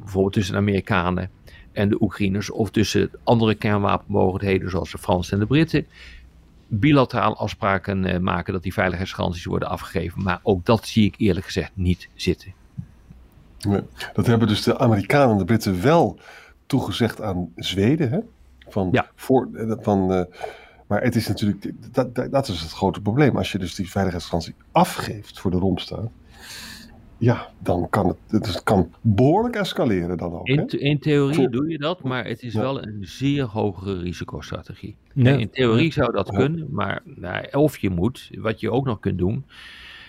bijvoorbeeld 0.00 0.32
tussen 0.32 0.54
de 0.54 0.60
Amerikanen 0.60 1.30
en 1.72 1.88
de 1.88 2.02
Oekraïners, 2.02 2.50
of 2.50 2.70
tussen 2.70 3.10
andere 3.24 3.54
kernwapenmogelijkheden 3.54 4.70
zoals 4.70 4.90
de 4.90 4.98
Fransen 4.98 5.32
en 5.32 5.40
de 5.40 5.46
Britten, 5.46 5.86
bilateraal 6.70 7.36
afspraken 7.36 8.04
uh, 8.04 8.18
maken 8.18 8.52
dat 8.52 8.62
die 8.62 8.72
veiligheidsgaranties 8.72 9.44
worden 9.44 9.68
afgegeven. 9.68 10.22
Maar 10.22 10.40
ook 10.42 10.64
dat 10.64 10.86
zie 10.86 11.04
ik 11.04 11.14
eerlijk 11.18 11.46
gezegd 11.46 11.70
niet 11.74 12.08
zitten. 12.14 12.52
Nee, 13.68 13.82
dat 14.12 14.26
hebben 14.26 14.48
dus 14.48 14.62
de 14.62 14.78
Amerikanen 14.78 15.30
en 15.30 15.38
de 15.38 15.44
Britten 15.44 15.82
wel 15.82 16.18
toegezegd 16.66 17.22
aan 17.22 17.52
Zweden. 17.56 18.10
Hè? 18.10 18.18
Van, 18.68 18.88
ja. 18.92 19.10
voor, 19.14 19.48
van, 19.80 20.26
maar 20.86 21.02
het 21.02 21.16
is 21.16 21.28
natuurlijk, 21.28 21.72
dat, 21.92 22.14
dat, 22.30 22.48
is 22.48 22.60
het 22.60 22.72
grote 22.72 23.00
probleem. 23.00 23.36
Als 23.36 23.52
je 23.52 23.58
dus 23.58 23.74
die 23.74 23.90
veiligheidsgarantie 23.90 24.54
afgeeft 24.72 25.40
voor 25.40 25.50
de 25.50 25.56
romstaat, 25.56 26.10
ja, 27.20 27.50
dan 27.58 27.86
kan 27.90 28.06
het, 28.06 28.44
het 28.44 28.62
kan 28.62 28.90
behoorlijk 29.00 29.56
escaleren 29.56 30.16
dan 30.16 30.32
ook. 30.32 30.46
In, 30.46 30.66
in 30.68 30.98
theorie 30.98 31.48
doe 31.48 31.68
je 31.68 31.78
dat, 31.78 32.02
maar 32.02 32.24
het 32.24 32.42
is 32.42 32.54
wel 32.54 32.82
een 32.82 32.98
zeer 33.00 33.44
hogere 33.44 33.98
risicostrategie. 33.98 34.96
In 35.14 35.50
theorie 35.50 35.92
zou 35.92 36.12
dat 36.12 36.30
kunnen, 36.30 36.66
maar 36.70 37.02
nou, 37.04 37.46
of 37.52 37.78
je 37.78 37.90
moet, 37.90 38.30
wat 38.38 38.60
je 38.60 38.70
ook 38.70 38.84
nog 38.84 39.00
kunt 39.00 39.18
doen, 39.18 39.44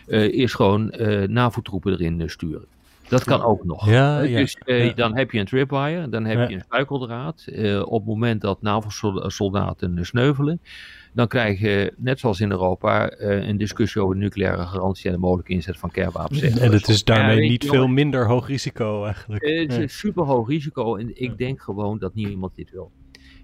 eh, 0.08 0.34
is 0.34 0.53
gewoon 0.53 0.94
uh, 0.98 1.27
NAVO-troepen 1.27 1.91
erin 1.91 2.30
sturen. 2.30 2.65
Dat 3.08 3.24
kan 3.24 3.41
ook 3.41 3.63
nog. 3.63 3.89
Ja, 3.89 4.22
ja, 4.22 4.38
dus 4.38 4.58
ja. 4.65 4.94
dan 4.94 5.15
heb 5.15 5.32
je 5.32 5.39
een 5.39 5.46
tripwire, 5.46 6.10
dan 6.10 6.25
heb 6.25 6.38
Ja. 6.38 6.48
je 6.48 6.56
een 6.56 6.62
struikeldraad. 6.62 7.46
Eh, 7.46 7.82
op 7.86 8.00
het 8.00 8.06
moment 8.06 8.41
dat 8.41 8.62
NAVO-soldaten 8.62 10.06
sneuvelen, 10.06 10.60
dan 11.13 11.27
krijg 11.27 11.60
je, 11.60 11.94
net 11.98 12.20
zoals 12.20 12.39
in 12.39 12.51
Europa, 12.51 13.10
eh, 13.10 13.48
een 13.48 13.58
discussie 13.58 14.01
over 14.01 14.15
nucleaire 14.15 14.65
garantie 14.65 15.06
en 15.06 15.12
de 15.12 15.20
mogelijke 15.20 15.53
inzet 15.53 15.77
van 15.77 15.91
kernwapens. 15.91 16.41
En 16.41 16.72
het 16.72 16.88
is 16.88 17.03
daarmee 17.03 17.50
niet 17.50 17.65
veel 17.65 17.88
minder 17.88 18.27
hoog 18.27 18.48
risico 18.48 19.06
eigenlijk. 19.06 19.46
Het 19.46 19.77
is 19.77 19.98
super 19.98 20.24
hoog 20.24 20.48
risico 20.48 20.96
en 20.96 21.22
ik 21.22 21.38
denk 21.38 21.62
gewoon 21.62 21.98
dat 21.98 22.15
niemand 22.15 22.56
dit 22.56 22.72
wil 22.72 22.91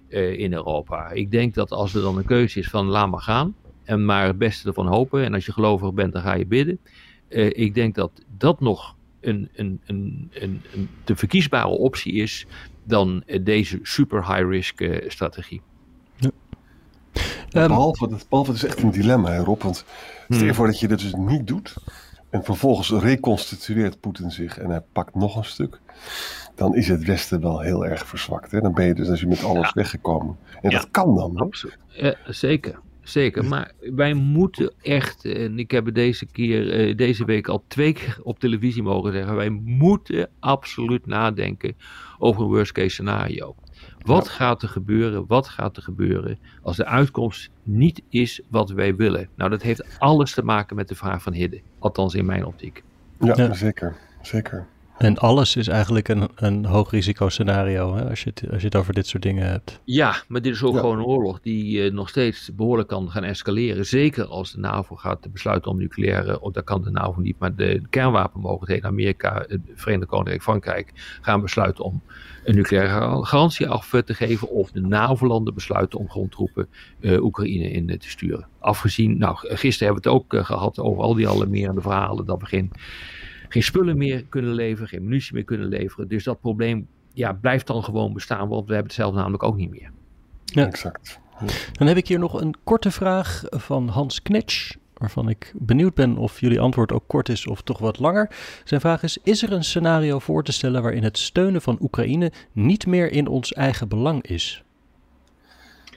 eh, 0.08 0.38
in 0.38 0.52
Europa. 0.52 1.10
Ik 1.10 1.30
denk 1.30 1.54
dat 1.54 1.70
als 1.70 1.94
er 1.94 2.02
dan 2.02 2.18
een 2.18 2.24
keuze 2.24 2.58
is 2.58 2.68
van 2.68 2.86
laat 2.86 3.10
maar 3.10 3.20
gaan 3.20 3.54
en 3.84 4.04
maar 4.04 4.26
het 4.26 4.38
beste 4.38 4.68
ervan 4.68 4.86
hopen 4.86 5.24
en 5.24 5.34
als 5.34 5.46
je 5.46 5.52
gelovig 5.52 5.92
bent 5.94 6.12
dan 6.12 6.22
ga 6.22 6.34
je 6.34 6.46
bidden. 6.46 6.78
Eh, 7.28 7.46
ik 7.46 7.74
denk 7.74 7.94
dat 7.94 8.24
dat 8.36 8.60
nog 8.60 8.96
een, 9.20 9.48
een, 9.54 9.80
een, 9.86 10.30
een, 10.32 10.62
een 10.74 10.88
te 11.04 11.16
verkiesbare 11.16 11.68
optie 11.68 12.12
is 12.12 12.46
dan 12.84 13.22
deze 13.42 13.78
super 13.82 14.26
high 14.26 14.48
risk 14.48 14.84
strategie. 15.06 15.60
Ehm, 17.52 17.68
behalve, 17.68 18.08
dat, 18.08 18.26
behalve 18.28 18.50
het 18.52 18.62
is 18.62 18.68
echt 18.68 18.82
een 18.82 18.90
dilemma, 18.90 19.30
hè, 19.30 19.38
Rob. 19.42 19.62
Want 19.62 19.84
stel 20.28 20.44
je 20.44 20.54
voor 20.54 20.66
dat 20.66 20.80
je 20.80 20.88
dat 20.88 20.98
dus 20.98 21.14
niet 21.14 21.46
doet. 21.46 21.74
En 22.30 22.44
vervolgens 22.44 22.90
reconstitueert 22.90 24.00
Poetin 24.00 24.30
zich 24.30 24.58
en 24.58 24.70
hij 24.70 24.82
pakt 24.92 25.14
nog 25.14 25.36
een 25.36 25.44
stuk. 25.44 25.80
Dan 26.54 26.74
is 26.74 26.88
het 26.88 27.04
Westen 27.04 27.40
wel 27.40 27.60
heel 27.60 27.86
erg 27.86 28.06
verzwakt. 28.06 28.50
Hè? 28.50 28.60
Dan 28.60 28.74
ben 28.74 28.86
je 28.86 28.94
dus 28.94 29.08
als 29.08 29.20
je 29.20 29.26
met 29.26 29.44
alles 29.44 29.72
weggekomen. 29.72 30.36
En 30.62 30.70
Ja. 30.70 30.78
dat 30.78 30.90
kan 30.90 31.14
dan. 31.14 31.36
Absoluut. 31.36 31.78
Ja, 31.88 32.14
zeker. 32.26 32.78
Zeker, 33.02 33.44
maar 33.44 33.72
wij 33.80 34.14
moeten 34.14 34.72
echt, 34.82 35.24
en 35.24 35.58
ik 35.58 35.70
heb 35.70 35.94
deze 35.94 36.26
keer, 36.26 36.72
eh, 36.72 36.96
deze 36.96 37.24
week 37.24 37.48
al 37.48 37.64
twee 37.68 37.92
keer 37.92 38.18
op 38.22 38.38
televisie 38.38 38.82
mogen 38.82 39.12
zeggen, 39.12 39.34
wij 39.34 39.50
moeten 39.64 40.28
absoluut 40.40 41.06
nadenken 41.06 41.76
over 42.18 42.42
een 42.42 42.48
worst 42.48 42.72
case 42.72 42.88
scenario. 42.88 43.54
Wat 43.98 44.28
gaat 44.28 44.62
er 44.62 44.68
gebeuren? 44.68 45.24
Wat 45.26 45.48
gaat 45.48 45.76
er 45.76 45.82
gebeuren 45.82 46.38
als 46.62 46.76
de 46.76 46.84
uitkomst 46.86 47.50
niet 47.62 48.02
is 48.08 48.40
wat 48.48 48.70
wij 48.70 48.96
willen? 48.96 49.28
Nou, 49.34 49.50
dat 49.50 49.62
heeft 49.62 49.98
alles 49.98 50.32
te 50.34 50.44
maken 50.44 50.76
met 50.76 50.88
de 50.88 50.94
vraag 50.94 51.22
van 51.22 51.32
Hidde, 51.32 51.60
althans 51.78 52.14
in 52.14 52.24
mijn 52.26 52.44
optiek. 52.46 52.82
Ja, 53.20 53.34
Ja. 53.36 53.52
zeker. 53.54 53.96
Zeker. 54.22 54.66
En 54.98 55.18
alles 55.18 55.56
is 55.56 55.68
eigenlijk 55.68 56.08
een, 56.08 56.28
een 56.34 56.64
hoog 56.64 56.90
risico 56.90 57.28
scenario 57.28 57.94
hè, 57.94 58.08
als, 58.08 58.22
je 58.22 58.30
het, 58.34 58.50
als 58.50 58.60
je 58.60 58.66
het 58.66 58.76
over 58.76 58.94
dit 58.94 59.06
soort 59.06 59.22
dingen 59.22 59.46
hebt. 59.46 59.80
Ja, 59.84 60.16
maar 60.28 60.42
dit 60.42 60.54
is 60.54 60.62
ook 60.62 60.74
Ja. 60.74 60.80
gewoon 60.80 60.98
een 60.98 61.04
oorlog 61.04 61.40
die 61.40 61.82
eh, 61.84 61.92
nog 61.92 62.08
steeds 62.08 62.50
behoorlijk 62.54 62.88
kan 62.88 63.10
gaan 63.10 63.24
escaleren. 63.24 63.86
Zeker 63.86 64.24
als 64.26 64.52
de 64.52 64.58
NAVO 64.60 64.96
gaat 64.96 65.32
besluiten 65.32 65.70
om 65.70 65.78
nucleaire, 65.78 66.40
of 66.40 66.52
dat 66.52 66.64
kan 66.64 66.82
de 66.82 66.90
NAVO 66.90 67.20
niet, 67.20 67.38
maar 67.38 67.54
de 67.54 67.82
kernwapenmogelijkheden, 67.90 68.84
Amerika, 68.84 69.44
het 69.48 69.60
Verenigd 69.74 70.08
Koninkrijk, 70.08 70.42
Frankrijk, 70.42 71.18
gaan 71.20 71.40
besluiten 71.40 71.84
om 71.84 72.02
een 72.44 72.54
nucleaire 72.54 72.90
gar- 72.92 73.26
garantie 73.26 73.68
af 73.68 73.92
eh, 73.92 74.00
te 74.00 74.14
geven. 74.14 74.48
Of 74.50 74.70
de 74.70 74.80
NAVO-landen 74.80 75.54
besluiten 75.54 75.98
om 75.98 76.10
grondtroepen 76.10 76.68
eh, 77.00 77.22
Oekraïne 77.24 77.70
in 77.70 77.88
eh, 77.90 77.98
te 77.98 78.08
sturen. 78.10 78.46
Afgezien, 78.58 79.18
nou, 79.18 79.36
gisteren 79.40 79.92
hebben 79.94 80.02
we 80.02 80.08
het 80.10 80.18
ook 80.18 80.34
eh, 80.34 80.44
gehad 80.44 80.78
over 80.78 81.02
al 81.02 81.14
die 81.14 81.28
alarmerende 81.28 81.80
verhalen 81.80 82.26
dat 82.26 82.40
we 82.40 82.46
geen, 82.46 82.70
geen 83.48 83.62
spullen 83.62 83.96
meer 83.96 84.24
kunnen 84.28 84.52
leveren, 84.52 84.88
geen 84.88 85.04
munitie 85.04 85.34
meer 85.34 85.44
kunnen 85.44 85.68
leveren. 85.68 86.08
Dus 86.08 86.24
dat 86.24 86.40
probleem 86.40 86.88
ja, 87.12 87.32
blijft 87.32 87.66
dan 87.66 87.84
gewoon 87.84 88.12
bestaan, 88.12 88.48
want 88.48 88.66
we 88.66 88.72
hebben 88.72 88.92
het 88.92 89.00
zelf 89.00 89.14
namelijk 89.14 89.42
ook 89.42 89.56
niet 89.56 89.70
meer. 89.70 89.90
Ja. 90.44 90.66
Exact. 90.66 91.20
Dan 91.72 91.86
heb 91.86 91.96
ik 91.96 92.08
hier 92.08 92.18
nog 92.18 92.40
een 92.40 92.54
korte 92.64 92.90
vraag 92.90 93.44
van 93.50 93.88
Hans 93.88 94.22
Knetsch, 94.22 94.74
waarvan 94.94 95.28
ik 95.28 95.52
benieuwd 95.56 95.94
ben 95.94 96.16
of 96.16 96.40
jullie 96.40 96.60
antwoord 96.60 96.92
ook 96.92 97.04
kort 97.06 97.28
is 97.28 97.46
of 97.46 97.62
toch 97.62 97.78
wat 97.78 97.98
langer. 97.98 98.30
Zijn 98.64 98.80
vraag 98.80 99.02
is: 99.02 99.18
Is 99.22 99.42
er 99.42 99.52
een 99.52 99.64
scenario 99.64 100.18
voor 100.18 100.44
te 100.44 100.52
stellen 100.52 100.82
waarin 100.82 101.02
het 101.02 101.18
steunen 101.18 101.62
van 101.62 101.78
Oekraïne 101.80 102.32
niet 102.52 102.86
meer 102.86 103.12
in 103.12 103.26
ons 103.26 103.52
eigen 103.52 103.88
belang 103.88 104.22
is? 104.22 104.62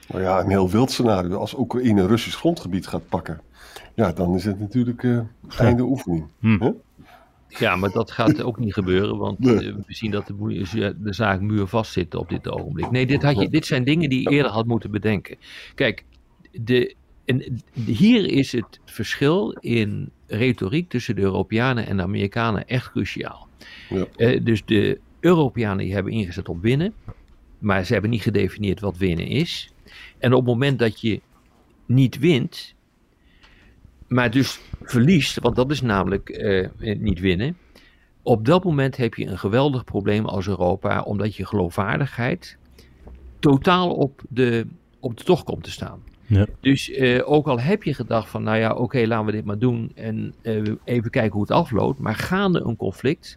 Nou 0.08 0.22
ja, 0.22 0.40
een 0.40 0.48
heel 0.48 0.70
wild 0.70 0.90
scenario. 0.90 1.36
Als 1.36 1.58
Oekraïne 1.58 2.06
Russisch 2.06 2.38
grondgebied 2.38 2.86
gaat 2.86 3.08
pakken. 3.08 3.40
Ja, 3.94 4.12
dan 4.12 4.34
is 4.34 4.44
het 4.44 4.60
natuurlijk 4.60 5.04
eh 5.04 5.20
einde 5.58 5.82
oefening. 5.82 6.26
Hm. 6.40 6.70
Ja, 7.58 7.76
maar 7.76 7.90
dat 7.90 8.10
gaat 8.10 8.42
ook 8.42 8.58
niet 8.58 8.72
gebeuren, 8.72 9.16
want 9.16 9.38
Nee. 9.38 9.54
eh, 9.56 9.74
we 9.86 9.94
zien 9.94 10.10
dat 10.10 10.26
de, 10.26 10.32
moe- 10.34 10.94
de 11.02 11.12
zaak 11.12 11.40
muurvast 11.40 11.92
zit 11.92 12.14
op 12.14 12.28
dit 12.28 12.50
ogenblik. 12.50 12.90
Nee, 12.90 13.06
dit, 13.06 13.22
had 13.22 13.40
je, 13.40 13.48
dit 13.48 13.66
zijn 13.66 13.84
dingen 13.84 14.10
die 14.10 14.20
je 14.22 14.30
eerder 14.30 14.52
had 14.52 14.66
moeten 14.66 14.90
bedenken. 14.90 15.36
Kijk, 15.74 16.04
de, 16.52 16.94
en 17.24 17.62
hier 17.84 18.26
is 18.30 18.52
het 18.52 18.80
verschil 18.84 19.50
in 19.60 20.10
retoriek 20.26 20.88
tussen 20.88 21.14
de 21.14 21.20
Europeanen 21.20 21.86
en 21.86 21.96
de 21.96 22.02
Amerikanen 22.02 22.66
echt 22.66 22.90
cruciaal. 22.90 23.48
Ja. 23.88 24.06
Eh, 24.16 24.44
dus 24.44 24.64
de 24.64 24.98
Europeanen 25.20 25.84
die 25.84 25.94
hebben 25.94 26.12
ingezet 26.12 26.48
op 26.48 26.62
winnen, 26.62 26.92
maar 27.58 27.84
ze 27.84 27.92
hebben 27.92 28.10
niet 28.10 28.22
gedefinieerd 28.22 28.80
wat 28.80 28.96
winnen 28.96 29.26
is. 29.26 29.72
En 30.18 30.32
op 30.32 30.38
het 30.38 30.48
moment 30.48 30.78
dat 30.78 31.00
je 31.00 31.20
niet 31.86 32.18
wint, 32.18 32.74
maar 34.12 34.30
dus 34.30 34.60
verliest, 34.82 35.40
want 35.40 35.56
dat 35.56 35.70
is 35.70 35.80
namelijk 35.80 36.28
eh, 36.28 36.68
niet 36.98 37.20
winnen. 37.20 37.56
Op 38.22 38.44
dat 38.44 38.64
moment 38.64 38.96
heb 38.96 39.14
je 39.14 39.26
een 39.26 39.38
geweldig 39.38 39.84
probleem 39.84 40.26
als 40.26 40.48
Europa, 40.48 41.02
omdat 41.02 41.36
je 41.36 41.46
geloofwaardigheid 41.46 42.56
totaal 43.38 43.94
op 43.94 44.22
de, 44.28 44.66
op 45.00 45.16
de 45.16 45.24
tocht 45.24 45.44
komt 45.44 45.64
te 45.64 45.70
staan. 45.70 46.02
Ja. 46.26 46.46
Dus 46.60 46.90
eh, 46.90 47.20
ook 47.24 47.46
al 47.46 47.60
heb 47.60 47.82
je 47.82 47.94
gedacht 47.94 48.28
van, 48.28 48.42
nou 48.42 48.58
ja, 48.58 48.74
oké, 48.74 49.06
laten 49.06 49.26
we 49.26 49.32
dit 49.32 49.44
maar 49.44 49.58
doen 49.58 49.92
en 49.94 50.34
eh, 50.42 50.62
even 50.84 51.10
kijken 51.10 51.32
hoe 51.32 51.42
het 51.42 51.50
afloopt. 51.50 51.98
Maar 51.98 52.14
gaande 52.14 52.60
een 52.60 52.76
conflict 52.76 53.36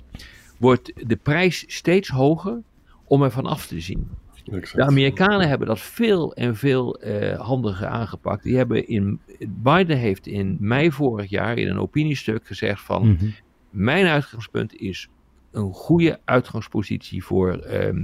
wordt 0.58 0.92
de 1.08 1.16
prijs 1.16 1.64
steeds 1.68 2.10
hoger 2.10 2.62
om 3.04 3.24
ervan 3.24 3.46
af 3.46 3.68
te 3.68 3.80
zien. 3.80 4.10
Exact. 4.52 4.76
De 4.76 4.84
Amerikanen 4.84 5.48
hebben 5.48 5.68
dat 5.68 5.80
veel 5.80 6.34
en 6.34 6.56
veel 6.56 6.96
eh, 6.96 7.40
handiger 7.40 7.88
aangepakt. 7.88 8.44
Die 8.44 8.58
hebben 8.58 8.88
in, 8.88 9.20
Biden 9.48 9.98
heeft 9.98 10.28
in 10.28 10.58
mei 10.60 10.92
vorig 10.92 11.30
jaar 11.30 11.58
in 11.58 11.68
een 11.68 11.80
opiniestuk 11.80 12.48
gezegd 12.48 12.82
van... 12.82 13.08
Mhm. 13.08 13.26
Mijn 13.70 14.06
uitgangspunt 14.06 14.76
is 14.76 15.10
een 15.52 15.74
goede 15.74 16.20
uitgangspositie 16.26 17.24
voor 17.24 17.54
ehm, 17.54 18.04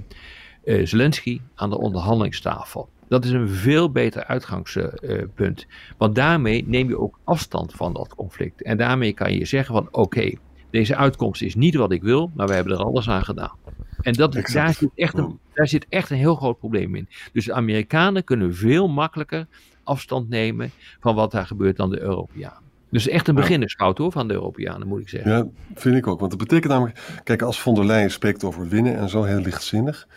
eh, 0.63 0.86
Zelensky 0.86 1.41
aan 1.55 1.69
de 1.69 1.77
onderhandelingstafel. 1.77 2.89
Dat 3.07 3.25
is 3.25 3.31
een 3.31 3.50
veel 3.50 3.91
beter 3.91 4.24
uitgangspunt. 4.24 5.67
Want 5.98 6.15
daarmee 6.15 6.67
neem 6.67 6.88
je 6.88 7.00
ook 7.00 7.19
afstand 7.24 7.74
van 7.74 7.93
dat 7.93 8.15
conflict. 8.15 8.63
En 8.63 8.77
daarmee 8.77 9.13
kan 9.13 9.33
je 9.33 9.45
zeggen 9.45 9.75
van 9.75 9.88
oké, 9.91 10.31
deze 10.69 10.95
uitkomst 10.95 11.41
is 11.41 11.55
niet 11.55 11.75
wat 11.75 11.91
ik 11.91 12.01
wil, 12.01 12.31
maar 12.36 12.48
we 12.48 12.53
hebben 12.53 12.74
er 12.74 12.83
alles 12.83 13.10
aan 13.10 13.24
gedaan. 13.24 13.55
En 14.01 14.13
dat, 14.13 14.36
Exact. 14.36 14.65
daar, 14.65 14.74
zit 14.74 14.89
echt 14.96 15.17
een, 15.17 15.39
daar 15.53 15.67
zit 15.67 15.86
echt 15.89 16.10
een 16.10 16.17
heel 16.17 16.36
groot 16.36 16.60
probleem 16.60 16.96
in. 16.96 17.08
Dus 17.34 17.46
de 17.46 17.53
Amerikanen 17.53 18.24
kunnen 18.24 18.55
veel 18.55 18.88
makkelijker 18.88 19.48
afstand 19.84 20.29
nemen 20.29 20.72
van 21.00 21.15
wat 21.15 21.31
daar 21.31 21.46
gebeurt 21.46 21.77
dan 21.77 21.89
de 21.89 22.00
Europeanen. 22.00 22.70
Dus 22.89 23.08
echt 23.08 23.27
een 23.27 23.36
beginnersfout 23.36 23.98
hoor 23.98 24.12
van 24.12 24.27
de 24.27 24.34
Europeanen, 24.34 24.88
moet 24.88 25.01
ik 25.01 25.10
zeggen. 25.10 25.31
Ja, 25.31 25.48
vind 25.75 25.96
ik 25.96 26.08
ook. 26.08 26.20
Want 26.20 26.31
dat 26.31 26.39
betekent 26.39 26.72
namelijk, 26.72 27.22
kijk, 27.24 27.41
als 27.41 27.62
von 27.62 27.75
der 27.75 27.86
Leyen 27.86 28.12
spreekt 28.12 28.43
over 28.43 28.67
winnen 28.67 28.98
en 28.98 29.10
zo 29.10 29.24
heel 29.24 29.39
lichtzinnig, 29.39 30.08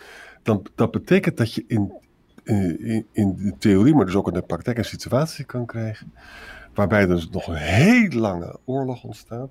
dan 0.43 0.67
dat 0.75 0.91
betekent 0.91 1.37
dat 1.37 1.55
je 1.55 1.65
in, 1.67 1.93
in, 2.45 3.07
in 3.13 3.37
de 3.37 3.55
theorie, 3.59 3.95
maar 3.95 4.05
dus 4.05 4.15
ook 4.15 4.29
in 4.29 4.35
de 4.35 4.43
praktijk 4.43 4.79
een 4.79 4.85
situatie 4.85 5.45
kan 5.45 5.67
krijgen, 5.67 6.13
waarbij 6.75 7.01
er 7.01 7.09
dus 7.09 7.31
nog 7.31 7.47
een 7.47 7.55
heel 7.55 8.11
lange 8.11 8.59
oorlog 8.65 9.05
ontstaat, 9.05 9.51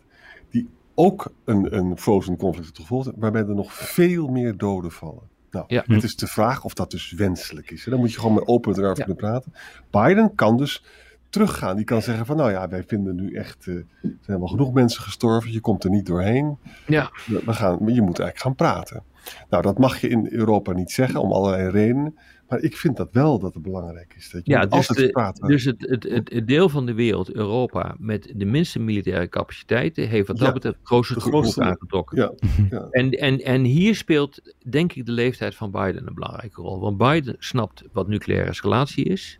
die 0.50 0.70
ook 0.96 1.34
een, 1.46 1.76
een 1.78 1.98
frozen 1.98 2.38
conflict 2.38 2.68
tot 2.68 2.86
gevolg 2.86 3.12
waarbij 3.16 3.42
er 3.42 3.56
nog 3.56 3.74
veel 3.74 4.28
meer 4.28 4.58
doden 4.58 4.92
vallen. 4.92 5.32
Nou, 5.52 5.66
Ja. 5.68 5.84
het 5.88 6.04
is 6.04 6.16
de 6.16 6.28
vraag 6.28 6.64
of 6.64 6.74
dat 6.74 6.92
dus 6.92 7.12
wenselijk 7.12 7.72
is. 7.72 7.86
hè. 7.86 7.92
Dan 7.92 8.00
moet 8.00 8.12
je 8.14 8.20
gewoon 8.20 8.34
met 8.36 8.48
open 8.48 8.72
erover 8.78 8.98
Ja. 8.98 9.04
kunnen 9.04 9.16
praten. 9.24 9.54
Biden 9.92 10.36
kan 10.36 10.58
dus 10.58 10.84
teruggaan. 11.30 11.76
Die 11.76 11.86
kan 11.86 12.02
zeggen 12.02 12.26
van, 12.26 12.38
nou 12.38 12.52
ja, 12.52 12.68
wij 12.68 12.84
vinden 12.84 13.16
nu 13.16 13.34
echt, 13.36 13.66
er 13.66 13.86
zijn 14.22 14.40
wel 14.40 14.48
genoeg 14.48 14.74
mensen 14.74 15.02
gestorven, 15.02 15.52
je 15.52 15.60
komt 15.60 15.84
er 15.84 15.90
niet 15.90 16.06
doorheen. 16.06 16.58
Ja, 16.88 17.12
we 17.26 17.54
gaan, 17.54 17.72
je 17.74 18.02
moet 18.02 18.20
eigenlijk 18.20 18.40
gaan 18.40 18.56
praten. 18.56 19.04
Nou, 19.50 19.64
dat 19.64 19.78
mag 19.78 20.02
je 20.02 20.08
in 20.10 20.28
Europa 20.32 20.72
niet 20.74 20.92
zeggen, 20.92 21.20
om 21.22 21.32
allerlei 21.32 21.70
redenen. 21.70 22.18
Maar 22.50 22.62
ik 22.62 22.78
vind 22.78 22.98
dat 22.98 23.10
wel 23.12 23.40
dat 23.40 23.54
het 23.54 23.64
belangrijk 23.64 24.14
is. 24.18 24.30
Dat 24.32 24.46
je 24.46 24.52
Ja, 24.52 24.62
dus, 24.66 24.72
altijd 24.72 24.98
de- 24.98 25.10
praten. 25.10 25.48
dus 25.48 25.66
het, 25.66 25.86
het, 25.90 26.04
het, 26.04 26.34
het 26.34 26.48
deel 26.48 26.70
van 26.70 26.86
de 26.86 26.94
wereld, 26.94 27.32
Europa, 27.34 27.96
met 28.00 28.34
de 28.36 28.46
minste 28.46 28.80
militaire 28.80 29.30
capaciteiten, 29.30 30.08
heeft 30.08 30.28
wat 30.28 30.38
dat 30.38 30.48
Ja, 30.48 30.54
betreft 30.54 30.78
grootste 30.84 31.14
troepen 31.16 31.40
grootste- 31.40 31.62
aangetrokken. 31.64 32.18
ja, 32.18 32.34
ja. 32.70 32.88
En, 32.92 33.12
en, 33.12 33.40
en 33.40 33.64
hier 33.64 33.96
speelt, 33.96 34.54
denk 34.70 34.94
ik, 34.94 35.06
de 35.06 35.12
leeftijd 35.12 35.56
van 35.56 35.72
Biden 35.72 36.08
een 36.08 36.14
belangrijke 36.14 36.62
rol. 36.62 36.80
Want 36.80 36.98
Biden 36.98 37.36
snapt 37.40 37.84
wat 37.92 38.08
nucleaire 38.08 38.50
escalatie 38.50 39.06
is. 39.06 39.40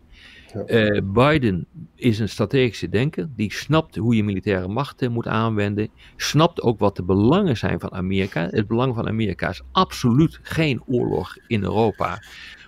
Eh, 0.66 1.00
Biden 1.04 1.66
is 1.94 2.18
een 2.18 2.28
strategische 2.28 2.88
denker. 2.88 3.28
Die 3.36 3.52
snapt 3.52 3.96
hoe 3.96 4.16
je 4.16 4.24
militaire 4.24 4.68
machten 4.68 5.12
moet 5.12 5.26
aanwenden. 5.26 5.88
Snapt 6.16 6.62
ook 6.62 6.78
wat 6.78 6.96
de 6.96 7.02
belangen 7.02 7.56
zijn 7.56 7.80
van 7.80 7.92
Amerika. 7.92 8.48
Het 8.50 8.66
belang 8.66 8.94
van 8.94 9.08
Amerika 9.08 9.48
is 9.48 9.62
absoluut 9.72 10.38
geen 10.42 10.82
oorlog 10.86 11.36
in 11.46 11.62
Europa. 11.62 12.22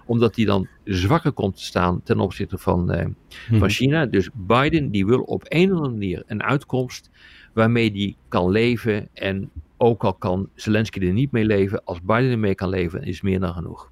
Omdat 0.07 0.35
die 0.35 0.47
dan 0.47 0.69
zwakker 0.85 1.33
komt 1.33 1.57
te 1.57 1.63
staan 1.65 2.03
ten 2.03 2.21
opzichte 2.21 2.59
van, 2.59 2.91
eh, 2.93 3.07
Mhm. 3.49 3.59
van 3.59 3.69
China. 3.71 4.07
Dus 4.07 4.29
Biden 4.35 4.91
die 4.91 5.07
wil 5.07 5.21
op 5.21 5.43
een 5.49 5.71
of 5.71 5.77
andere 5.77 5.93
manier 5.93 6.23
een 6.27 6.43
uitkomst 6.43 7.11
waarmee 7.53 7.91
die 7.93 8.17
kan 8.29 8.51
leven. 8.51 9.09
En 9.13 9.51
ook 9.77 10.05
al 10.05 10.15
kan 10.15 10.49
Zelensky 10.55 10.99
er 11.01 11.13
niet 11.13 11.31
mee 11.33 11.45
leven, 11.45 11.85
als 11.85 12.03
Biden 12.03 12.31
ermee 12.31 12.55
kan 12.55 12.69
leven, 12.69 13.03
is 13.03 13.21
meer 13.21 13.41
dan 13.41 13.53
genoeg. 13.53 13.91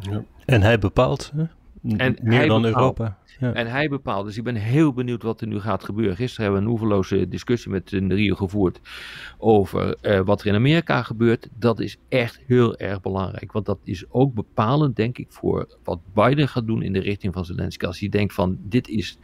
Ja. 0.00 0.24
En 0.44 0.62
hij 0.62 0.78
bepaalt, 0.78 1.32
hè? 1.34 1.44
En 1.96 2.16
meer 2.22 2.46
dan 2.46 2.62
bepaalt. 2.62 2.98
Europa. 2.98 3.18
Ja. 3.38 3.52
En 3.52 3.66
hij 3.66 3.88
bepaalt. 3.88 4.26
Dus 4.26 4.36
ik 4.36 4.44
ben 4.44 4.54
heel 4.54 4.92
benieuwd 4.92 5.22
wat 5.22 5.40
er 5.40 5.46
nu 5.46 5.60
gaat 5.60 5.84
gebeuren. 5.84 6.16
Gisteren 6.16 6.44
hebben 6.44 6.62
we 6.62 6.66
een 6.66 6.72
oeverloze 6.72 7.28
discussie 7.28 7.70
met 7.70 7.90
Rio 7.90 8.34
gevoerd 8.34 8.80
over 9.38 9.96
eh, 10.00 10.20
wat 10.20 10.40
er 10.40 10.46
in 10.46 10.54
Amerika 10.54 11.02
gebeurt. 11.02 11.48
Dat 11.58 11.80
is 11.80 11.96
echt 12.08 12.40
heel 12.46 12.76
erg 12.76 13.00
belangrijk. 13.00 13.52
Want 13.52 13.66
dat 13.66 13.78
is 13.84 14.04
ook 14.08 14.34
bepalend, 14.34 14.96
denk 14.96 15.18
ik, 15.18 15.26
voor 15.28 15.78
wat 15.84 16.00
Biden 16.14 16.48
gaat 16.48 16.66
doen 16.66 16.82
in 16.82 16.92
de 16.92 17.00
richting 17.00 17.32
van 17.32 17.44
Zelensky. 17.44 17.84
Als 17.84 17.98
hij 17.98 18.08
denkt 18.08 18.34
van 18.34 18.58
dit 18.60 18.88
is 18.88 19.18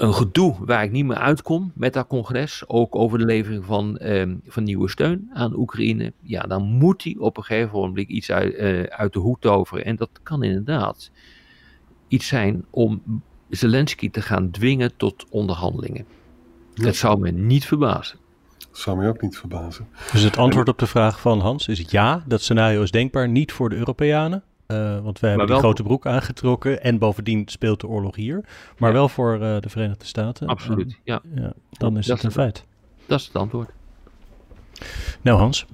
een 0.00 0.14
gedoe 0.14 0.56
waar 0.60 0.84
ik 0.84 0.90
niet 0.90 1.04
meer 1.04 1.16
uitkom 1.16 1.72
met 1.74 1.92
dat 1.92 2.06
congres, 2.06 2.62
ook 2.66 2.94
over 2.94 3.18
de 3.18 3.24
levering 3.24 3.64
van, 3.64 3.98
ehm, 3.98 4.36
van 4.46 4.62
nieuwe 4.62 4.88
steun 4.88 5.30
aan 5.32 5.56
Oekraïne, 5.56 6.12
ja, 6.22 6.42
dan 6.42 6.62
moet 6.62 7.04
hij 7.04 7.16
op 7.18 7.36
een 7.36 7.42
gegeven 7.42 7.78
moment 7.78 8.08
iets 8.08 8.30
uit, 8.30 8.54
eh, 8.54 8.82
uit 8.82 9.12
de 9.12 9.18
hoed 9.18 9.40
toveren. 9.40 9.84
En 9.84 9.96
dat 9.96 10.10
kan 10.22 10.42
inderdaad 10.42 11.10
iets 12.08 12.26
zijn 12.26 12.64
om 12.70 13.02
Zelensky 13.48 14.10
te 14.10 14.22
gaan 14.22 14.50
dwingen 14.50 14.96
tot 14.96 15.26
onderhandelingen. 15.30 16.06
Dat 16.74 16.96
zou 16.96 17.20
me 17.20 17.30
niet 17.30 17.66
verbazen. 17.66 18.18
Dat 18.58 18.78
zou 18.78 18.96
mij 18.96 19.08
ook 19.08 19.22
niet 19.22 19.38
verbazen. 19.38 19.88
Dus 20.12 20.22
het 20.22 20.36
antwoord 20.36 20.68
op 20.68 20.78
de 20.78 20.86
vraag 20.86 21.20
van 21.20 21.40
Hans 21.40 21.68
is 21.68 21.84
ja, 21.90 22.24
dat 22.26 22.42
scenario 22.42 22.82
is 22.82 22.90
denkbaar 22.90 23.28
niet 23.28 23.52
voor 23.52 23.68
de 23.68 23.76
Europeanen. 23.76 24.42
Eh, 24.70 25.00
want 25.02 25.20
wij 25.20 25.30
hebben 25.30 25.48
die 25.48 25.56
grote 25.58 25.82
broek 25.82 26.06
aangetrokken 26.06 26.82
en 26.82 26.98
bovendien 26.98 27.42
speelt 27.48 27.80
de 27.80 27.86
oorlog 27.88 28.16
hier. 28.16 28.44
Maar 28.78 28.88
Ja. 28.90 28.94
wel 28.96 29.08
voor 29.08 29.34
eh, 29.34 29.60
de 29.60 29.68
Verenigde 29.68 30.04
Staten. 30.04 30.46
Absoluut, 30.46 30.98
ja. 31.04 31.20
En, 31.34 31.42
ja, 31.42 31.52
dan 31.70 31.98
is 31.98 32.06
Dat 32.06 32.16
het 32.16 32.24
een 32.24 32.30
is- 32.30 32.36
feit. 32.36 32.64
Dat 33.06 33.20
is 33.20 33.26
het 33.26 33.36
antwoord. 33.36 33.70
Nou 35.20 35.38
Hans, 35.38 35.66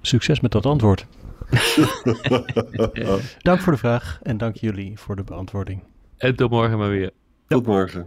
succes 0.00 0.40
met 0.40 0.52
dat 0.52 0.66
antwoord. 0.66 1.06
dank 3.42 3.60
voor 3.60 3.72
de 3.72 3.78
vraag 3.78 4.18
en 4.22 4.36
dank 4.36 4.56
jullie 4.56 4.98
voor 4.98 5.16
de 5.16 5.22
beantwoording. 5.24 5.82
En 6.16 6.36
tot 6.36 6.50
morgen 6.50 6.78
maar 6.78 6.88
weer. 6.90 7.10
Tot 7.48 7.66
morgen. 7.66 8.06